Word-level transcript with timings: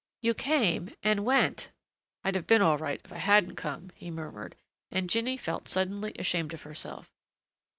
"You 0.23 0.33
came 0.33 0.95
and 1.03 1.25
went." 1.25 1.69
"I'd 2.23 2.33
have 2.33 2.47
been 2.47 2.63
all 2.63 2.79
right 2.79 2.99
if 3.05 3.13
I 3.13 3.19
hadn't 3.19 3.53
come," 3.55 3.91
he 3.93 4.09
murmured, 4.09 4.55
and 4.89 5.07
Jinny 5.07 5.37
felt 5.37 5.67
suddenly 5.69 6.13
ashamed 6.17 6.55
of 6.55 6.63
herself. 6.63 7.11